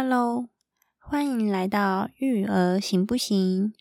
[0.00, 0.48] Hello，
[1.00, 3.74] 欢迎来到育儿行不行？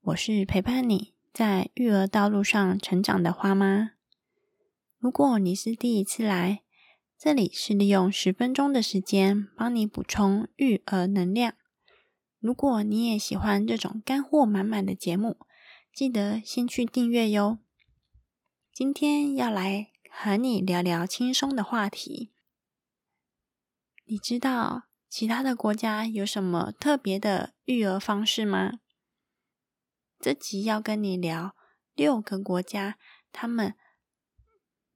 [0.00, 3.90] 我是陪伴你在育儿道路上成长的花妈。
[5.00, 6.62] 如果你是第一次来，
[7.18, 11.54] 这里是利用十分钟的时间帮你补充育儿能量。
[12.38, 15.36] 如果你也喜欢这种干货满满的节目，
[15.92, 17.58] 记得先去订阅哟。
[18.72, 22.30] 今天要来和你聊聊轻松的话题。
[24.04, 24.84] 你知道
[25.18, 28.80] 其他的国家有什么特别的育儿方式吗？
[30.18, 31.56] 这集要跟你聊
[31.94, 32.98] 六个国家，
[33.32, 33.74] 他们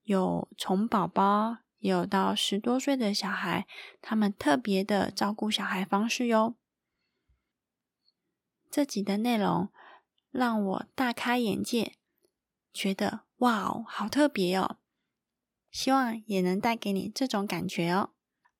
[0.02, 3.66] 有从宝宝有到十多岁的小孩，
[4.02, 6.54] 他们特别的照顾小孩方式哟。
[8.70, 9.70] 这集的内容
[10.30, 11.94] 让我大开眼界，
[12.74, 14.76] 觉得哇哦，好特别哦！
[15.70, 18.10] 希望也能带给你这种感觉哦。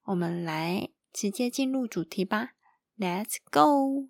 [0.04, 2.52] 我们来直接进入主题吧
[2.98, 4.09] ，Let's go！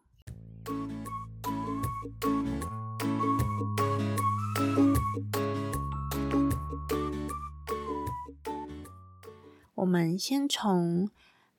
[9.77, 11.08] 我们先从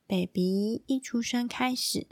[0.07, 2.07] baby 一出生开始，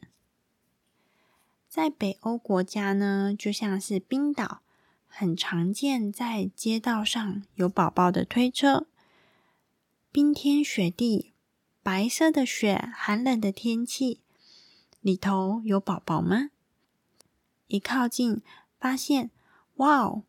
[1.67, 4.61] 在北欧国家呢，就像是冰岛，
[5.05, 8.87] 很常见在街道上有宝宝的推车，
[10.11, 11.33] 冰天雪地。
[11.81, 14.21] 白色的雪，寒冷的天气，
[14.99, 16.51] 里头有宝宝吗？
[17.67, 18.41] 一靠近，
[18.79, 19.31] 发现，
[19.75, 20.23] 哇哦，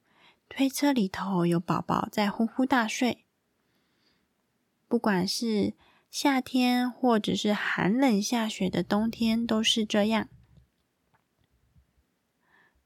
[0.49, 3.25] 推车里头有宝宝在呼呼大睡。
[4.87, 5.75] 不管是
[6.11, 10.29] 夏天，或者是寒冷下雪的冬天，都是这样。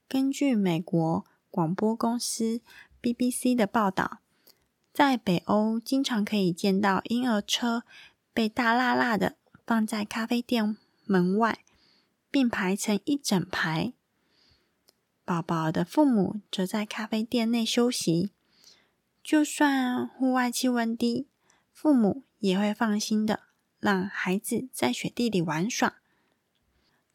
[0.07, 2.61] 根据美国广播公司
[3.01, 4.19] BBC 的报道，
[4.91, 7.83] 在北欧经常可以见到婴儿车。
[8.35, 11.59] 被大辣辣的放在咖啡店门外，
[12.29, 13.93] 并排成一整排。
[15.23, 18.33] 宝宝的父母则在咖啡店内休息。
[19.23, 21.29] 就算户外气温低，
[21.71, 23.43] 父母也会放心的
[23.79, 25.95] 让孩子在雪地里玩耍。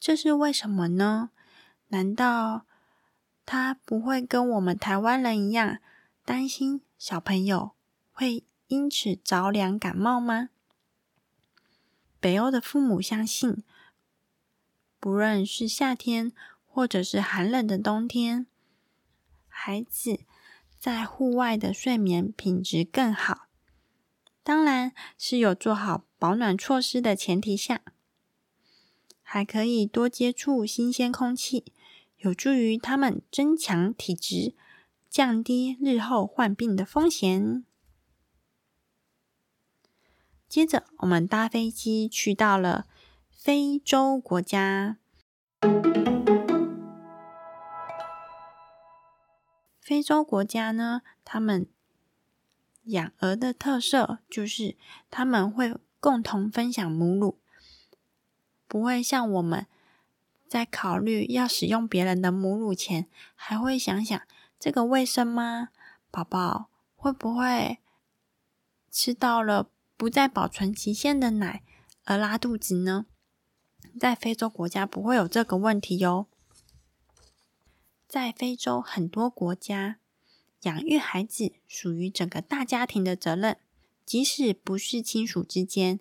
[0.00, 1.28] 这是为什么呢？
[1.88, 2.64] 难道
[3.44, 5.80] 他不会跟我们台湾人一样
[6.24, 7.72] 担心小朋友
[8.10, 10.48] 会因此着凉感冒吗？
[12.20, 13.64] 北欧的父母相信，
[15.00, 16.32] 不论是夏天
[16.66, 18.46] 或者是寒冷的冬天，
[19.48, 20.20] 孩子
[20.78, 23.48] 在户外的睡眠品质更好。
[24.42, 27.82] 当然是有做好保暖措施的前提下，
[29.22, 31.72] 还可以多接触新鲜空气，
[32.18, 34.54] 有助于他们增强体质，
[35.08, 37.64] 降低日后患病的风险。
[40.50, 42.88] 接着，我们搭飞机去到了
[43.30, 44.96] 非洲国家。
[49.80, 51.68] 非洲国家呢，他们
[52.86, 54.76] 养鹅的特色就是
[55.08, 57.38] 他们会共同分享母乳，
[58.66, 59.68] 不会像我们
[60.48, 63.06] 在考虑要使用别人的母乳前，
[63.36, 64.20] 还会想想
[64.58, 65.68] 这个卫生吗？
[66.10, 66.66] 宝宝
[66.96, 67.78] 会不会
[68.90, 69.68] 吃到了？
[70.00, 71.62] 不再保存期限的奶
[72.04, 73.04] 而拉肚子呢？
[74.00, 76.26] 在非洲国家不会有这个问题哟。
[78.08, 79.98] 在非洲很多国家，
[80.62, 83.58] 养育孩子属于整个大家庭的责任，
[84.06, 86.00] 即使不是亲属之间，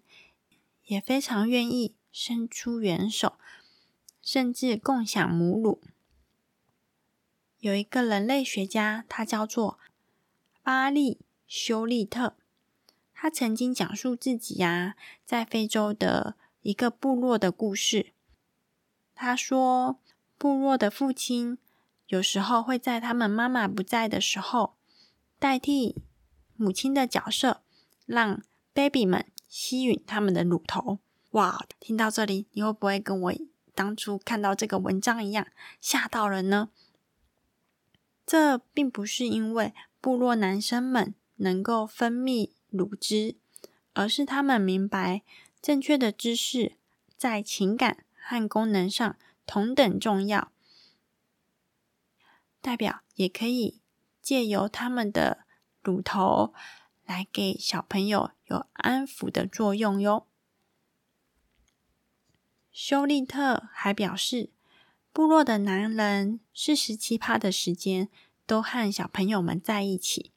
[0.86, 3.34] 也非常愿意伸出援手，
[4.22, 5.82] 甚至共享母乳。
[7.60, 9.78] 有一个人类学家，他叫做
[10.64, 12.38] 巴利修利特。
[13.22, 18.14] 他曾经讲述自己呀，在非洲的一个部落的故事。
[19.14, 20.00] 他说，
[20.38, 21.58] 部落的父亲
[22.08, 24.78] 有时候会在他们妈妈不在的时候，
[25.38, 25.98] 代替
[26.56, 27.62] 母亲的角色，
[28.06, 28.42] 让
[28.74, 31.00] baby 们吸吮他们的乳头。
[31.32, 33.34] 哇，听到这里，你会不会跟我
[33.76, 35.46] 当初看到这个文章一样
[35.82, 36.70] 吓到人呢？
[38.26, 42.52] 这并不是因为部落男生们能够分泌。
[42.70, 43.36] 乳汁，
[43.94, 45.24] 而是他们明白
[45.62, 46.78] 正确的知识
[47.18, 50.52] 在情感和功能上同等重要，
[52.62, 53.82] 代表也可以
[54.22, 55.46] 借由他们的
[55.82, 56.54] 乳头
[57.06, 60.28] 来给小朋友有安抚的作用哟。
[62.72, 64.52] 休利特还表示，
[65.12, 68.08] 部落的男人四十七趴的时间
[68.46, 70.32] 都和小朋友们在一起。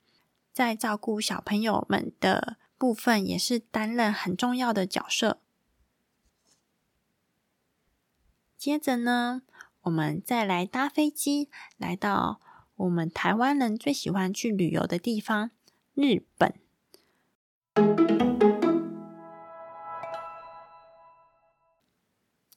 [0.52, 5.40] 在照顾小朋友们的部分，也是担任很重要的角色。
[8.58, 9.42] 接着呢，
[9.82, 12.40] 我们再来搭飞机，来到
[12.76, 15.50] 我们台湾人最喜欢去旅游的地方——
[15.94, 16.54] 日本。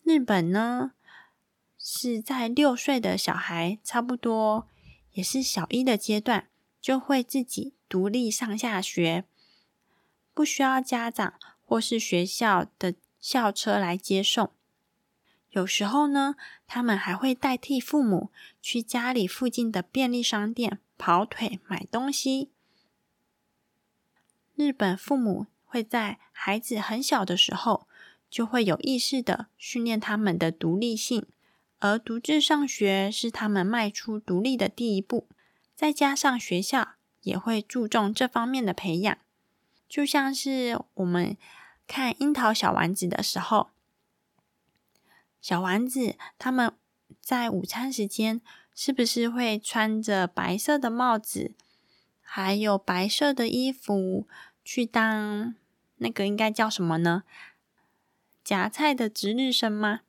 [0.03, 0.91] 日本呢，
[1.77, 4.67] 是在六岁的小孩，差不多
[5.11, 6.49] 也是小一的阶段，
[6.85, 9.25] 就会自己独立上下学，
[10.35, 11.33] 不需要家长
[11.65, 14.51] 或是学校的校车来接送。
[15.49, 16.35] 有时候呢，
[16.67, 18.29] 他们还会代替父母
[18.61, 22.51] 去家里附近的便利商店跑腿买东西。
[24.53, 27.87] 日本父母会在孩子很小的时候，
[28.29, 31.25] 就会有意识的训练他们的独立性，
[31.79, 35.27] 而独自上学是他们迈出独立的第一步。
[35.75, 39.17] 再加上学校也会注重这方面的培养，
[39.89, 41.35] 就像是我们
[41.85, 43.69] 看《樱桃小丸子》的时候。
[45.41, 46.73] 小丸子他们
[47.21, 48.41] 在午餐时间
[48.73, 51.53] 是不是会穿着白色的帽子，
[52.21, 54.27] 还有白色的衣服
[54.63, 55.53] 去当
[55.97, 57.23] 那个应该叫什么呢？
[58.43, 60.01] 夹菜的值日生吗？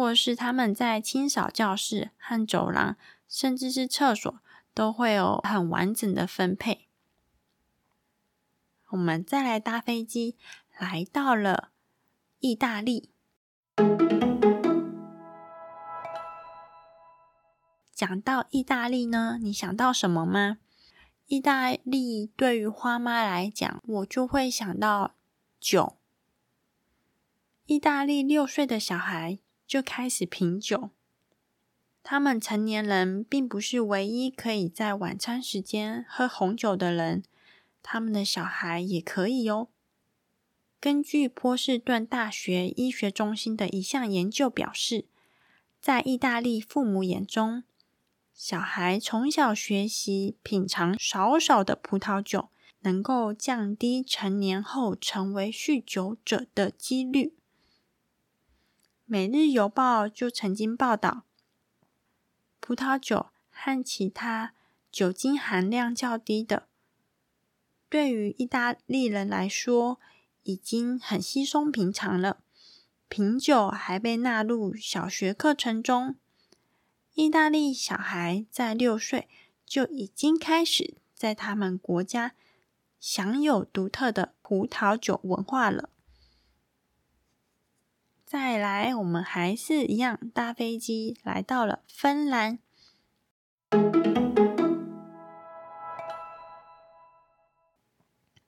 [0.00, 2.96] 或是他们在清扫教室和走廊，
[3.28, 4.40] 甚至是厕所，
[4.72, 6.88] 都会有很完整的分配。
[8.88, 10.38] 我们再来搭飞机，
[10.78, 11.68] 来到了。
[12.38, 13.10] 意大利，
[17.92, 20.56] 讲到意大利呢，你想到什么吗？
[21.26, 25.14] 意大利对于花妈来讲，我就会想到
[25.60, 25.98] 酒。
[27.66, 29.38] 意大利六岁的小孩
[29.70, 30.90] 就开始品酒，
[32.02, 37.22] 他们成年人并不是唯一可以在晚餐时间喝红酒的人，
[37.80, 39.68] 他们的小孩也可以哦。
[40.80, 45.04] 根据波士顿大学医学中心的一项研究表示，
[45.80, 47.62] 在意大利父母眼中，
[48.34, 52.48] 小孩从小学习品尝少少的葡萄酒，
[52.80, 57.26] 能够降低成年后成为酗酒者的几率。
[59.12, 61.24] 《每日邮报》就曾经报道，
[62.60, 64.54] 葡萄酒和其他
[64.92, 66.68] 酒精含量较低的，
[67.88, 69.98] 对于意大利人来说。
[70.44, 72.38] 已经很稀松平常了，
[73.08, 76.16] 品酒还被纳入小学课程中。
[77.14, 79.28] 意大利小孩在六岁
[79.66, 82.32] 就已经开始在他们国家
[82.98, 85.90] 享有独特的葡萄酒文化了。
[88.30, 92.60] 再来，我们还是一样搭飞机来到了芬兰。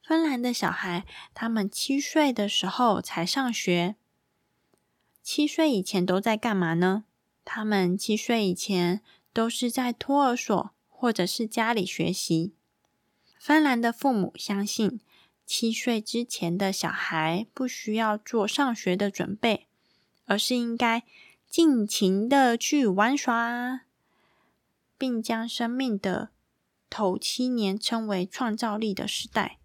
[0.05, 3.96] 芬兰的小孩，他们七岁的时候才上学。
[5.20, 7.02] 七岁以前都在干嘛呢？
[7.44, 9.02] 他们七岁以前
[9.32, 12.55] 都是在托儿所或者是家里学习。
[13.37, 15.00] 芬兰的父母相信，
[15.44, 19.67] 七岁之前的小孩不需要做上学的准备，
[20.24, 21.02] 而是应该
[21.48, 23.82] 尽情的去玩耍，
[24.96, 26.30] 并将生命的
[26.88, 29.58] 头七年称为创造力的时代。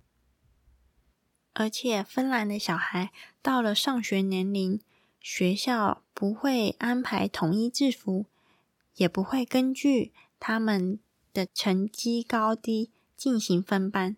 [1.54, 3.12] 而且，芬兰的小孩
[3.42, 4.80] 到了上学年龄，
[5.20, 8.28] 学校不会安排统一制服，
[8.96, 11.00] 也不会根据他们
[11.34, 14.16] 的成绩高低进行分班，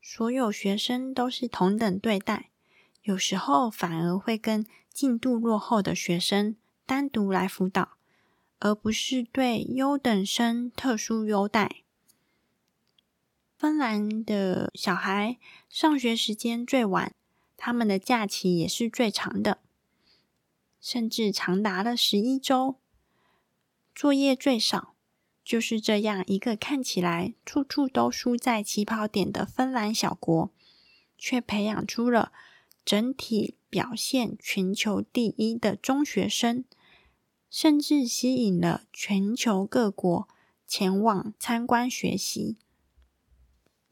[0.00, 2.50] 所有学生都是同等对待。
[3.04, 6.56] 有时候反而会跟进度落后的学生
[6.86, 7.98] 单独来辅导，
[8.60, 11.82] 而不是对优等生特殊优待。
[13.58, 17.14] 芬兰的小孩上学时间最晚，
[17.58, 19.58] 他们的假期也是最长的，
[20.80, 22.76] 甚至长达了十一周。
[23.94, 24.94] 作业最少，
[25.44, 30.50] 就是这样一个看起来处处都输在起跑点的芬兰小国，
[31.18, 32.32] 却培养出了
[32.84, 36.64] 整体表现全球第一的中学生，
[37.48, 40.28] 甚至吸引了全球各国
[40.66, 42.58] 前往参观学习。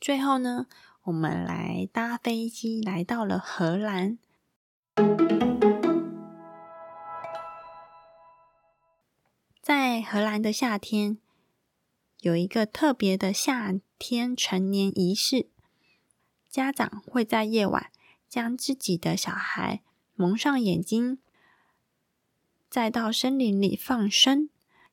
[0.01, 0.67] 最后呢，
[1.05, 4.19] 我们来搭飞机来到了荷兰。
[9.63, 11.19] 在荷兰的夏天，
[12.21, 15.49] 有一个特别的夏天成年仪式，
[16.51, 17.91] 家长会在夜晚
[18.33, 19.83] 将自己的小孩
[20.15, 21.19] 蒙上眼睛，
[22.71, 24.49] 再到森林里放生，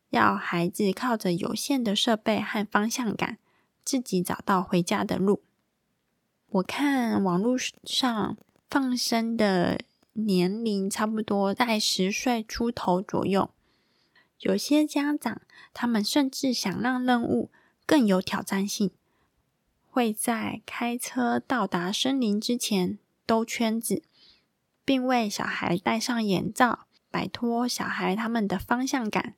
[0.10, 3.38] 要孩子靠着有限的设备和方向感。
[3.86, 5.42] 自己找到回家的路。
[6.50, 7.56] 我看网络
[7.86, 8.38] 上
[8.70, 9.80] 放生的
[10.12, 13.52] 年龄差不多在十岁出头左右。
[14.40, 15.42] 有些家长，
[15.74, 17.50] 他们甚至想让任务
[17.86, 18.92] 更有挑战性，
[19.90, 24.02] 会在开车到达森林之前兜圈子，
[24.84, 29.36] 并为小孩戴上眼罩，摆脱小孩他们的方向感。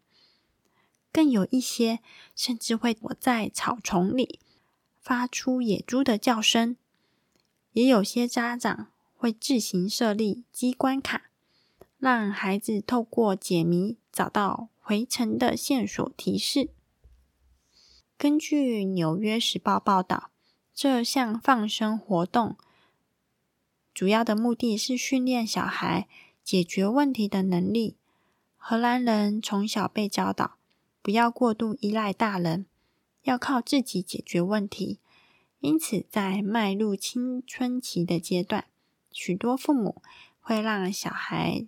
[1.11, 1.99] 更有一些，
[2.33, 4.39] 甚至会躲在草丛里，
[5.01, 6.77] 发出野猪的叫声。
[7.73, 11.23] 也有些家长会自行设立机关卡，
[11.99, 14.69] 让孩子透过解谜找到。
[14.83, 16.69] 回程的线索提示。
[18.17, 20.31] 根据《纽约时报》报道，
[20.73, 22.57] 这项放生活动
[24.01, 26.07] 主要的目的是训练小孩
[26.43, 27.97] 解决问题的能力。
[28.57, 30.57] 荷兰人从小被教导
[31.03, 32.65] 不要过度依赖大人，
[33.21, 34.97] 要靠自己解决问题。
[35.59, 38.65] 因此，在迈入青春期的阶段，
[39.11, 40.01] 许多父母
[40.39, 41.67] 会让小孩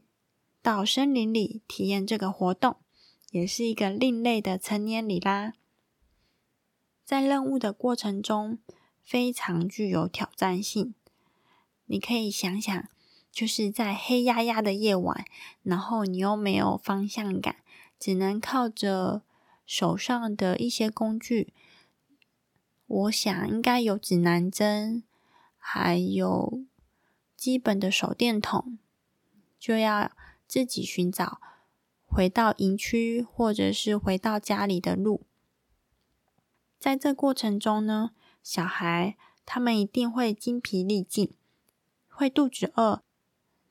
[0.63, 2.77] 到森林里体验这个活动。
[3.29, 5.53] 也是一个另类的成年礼啦。
[7.05, 8.57] 在任务的过程中，
[9.03, 10.95] 非常具有挑战性。
[11.85, 12.89] 你可以想想，
[13.31, 15.25] 就是在黑压压的夜晚，
[15.63, 17.57] 然后你又没有方向感，
[17.99, 19.23] 只能靠着
[19.65, 21.53] 手上的一些工具。
[22.85, 25.03] 我想应该有指南针，
[25.57, 26.63] 还有
[27.35, 28.77] 基本的手电筒，
[29.59, 30.11] 就要
[30.47, 31.39] 自己寻找。
[32.05, 35.25] 回到营区，或者是回到家里的路，
[36.77, 38.11] 在这过程中呢，
[38.43, 41.33] 小孩他们一定会精疲力尽，
[42.13, 43.01] 会肚子饿，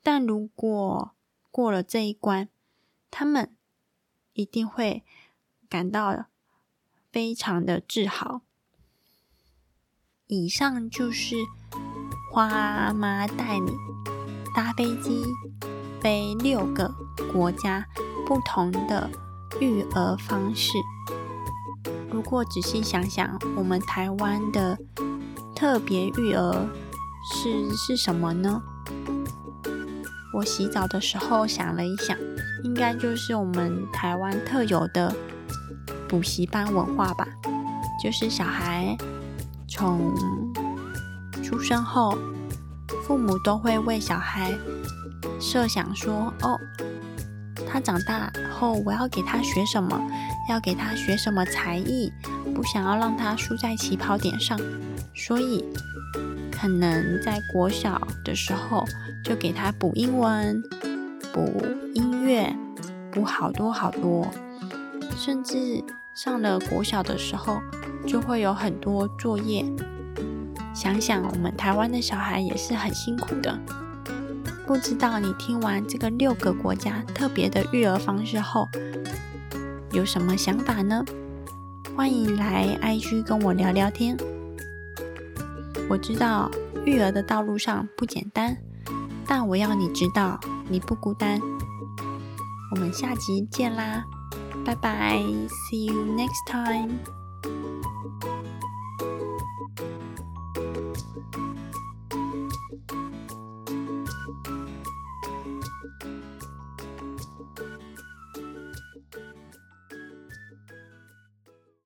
[0.02, 1.12] 但如果
[1.50, 2.48] 过了这一关，
[3.10, 3.54] 他们
[4.32, 5.04] 一定会
[5.68, 6.26] 感到
[7.10, 8.42] 非常的自豪。
[10.26, 11.36] 以上就是
[12.32, 13.72] 花妈带你
[14.54, 15.24] 搭飞机
[16.00, 16.94] 飞六个
[17.32, 17.86] 国家。
[18.24, 19.10] 不同的
[19.60, 20.78] 育儿方式。
[22.10, 24.78] 如果仔细想想，我们台湾的
[25.54, 26.66] 特别育儿
[27.24, 28.62] 是是什么呢？
[30.34, 32.16] 我洗澡的时候想了一想，
[32.64, 35.14] 应该就是我们台湾特有的
[36.08, 37.26] 补习班文化吧。
[38.02, 38.96] 就是小孩
[39.68, 40.14] 从
[41.42, 42.18] 出生后，
[43.06, 44.52] 父母都会为小孩
[45.38, 46.58] 设想说：“哦。”
[47.70, 49.98] 他长大后，我要给他学什么？
[50.50, 52.10] 要给他学什么才艺？
[52.54, 54.58] 不想要让他输在起跑点上，
[55.14, 55.64] 所以
[56.62, 58.86] 可能在国小的时候
[59.24, 60.62] 就给他补英文、
[61.32, 61.60] 补
[61.92, 62.54] 音乐、
[63.10, 64.30] 补好多好多，
[65.16, 65.82] 甚至
[66.14, 67.60] 上了国小的时候
[68.06, 69.64] 就会有很多作业。
[70.72, 73.58] 想想我们台湾的小孩也是很辛苦的。
[74.64, 78.68] 不知道你听完这个六个国家特别的育儿方式后
[79.90, 81.04] 有什么想法呢？
[81.96, 84.16] 欢迎来 IG 跟我聊聊天。
[85.88, 86.50] 我知道
[86.84, 88.56] 育儿的道路上不简单，
[89.26, 90.38] 但我要你知道
[90.68, 91.40] 你不孤单。
[92.74, 94.04] 我们下集见啦，
[94.64, 95.18] 拜拜
[95.70, 96.90] ，See you next time。